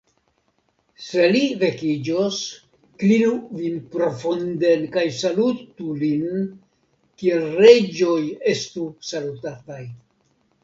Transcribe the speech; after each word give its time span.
Se 1.07 1.25
li 1.33 1.41
vekiĝos, 1.63 2.37
klinu 3.03 3.33
vin 3.59 3.75
profunden, 3.95 4.87
kaj 4.95 5.03
salutu 5.17 5.93
lin, 6.05 6.47
kiel 7.23 7.45
reĝoj 7.65 8.19
estu 8.55 8.87
salutataj! 9.11 9.81